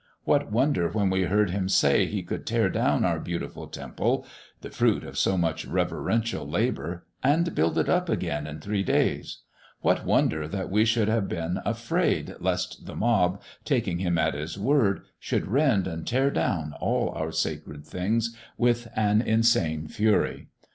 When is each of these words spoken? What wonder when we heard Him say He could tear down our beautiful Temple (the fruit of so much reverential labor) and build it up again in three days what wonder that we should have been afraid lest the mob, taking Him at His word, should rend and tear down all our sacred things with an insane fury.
What 0.23 0.51
wonder 0.51 0.89
when 0.89 1.11
we 1.11 1.25
heard 1.25 1.51
Him 1.51 1.69
say 1.69 2.07
He 2.07 2.23
could 2.23 2.47
tear 2.47 2.69
down 2.71 3.05
our 3.05 3.19
beautiful 3.19 3.67
Temple 3.67 4.25
(the 4.61 4.71
fruit 4.71 5.03
of 5.03 5.15
so 5.15 5.37
much 5.37 5.63
reverential 5.63 6.49
labor) 6.49 7.05
and 7.21 7.53
build 7.53 7.77
it 7.77 7.87
up 7.87 8.09
again 8.09 8.47
in 8.47 8.59
three 8.59 8.81
days 8.81 9.41
what 9.81 10.03
wonder 10.03 10.47
that 10.47 10.71
we 10.71 10.85
should 10.85 11.07
have 11.07 11.29
been 11.29 11.59
afraid 11.65 12.33
lest 12.39 12.87
the 12.87 12.95
mob, 12.95 13.43
taking 13.63 13.99
Him 13.99 14.17
at 14.17 14.33
His 14.33 14.57
word, 14.57 15.01
should 15.19 15.45
rend 15.47 15.85
and 15.85 16.07
tear 16.07 16.31
down 16.31 16.73
all 16.81 17.09
our 17.09 17.31
sacred 17.31 17.85
things 17.85 18.35
with 18.57 18.87
an 18.97 19.21
insane 19.21 19.87
fury. 19.87 20.47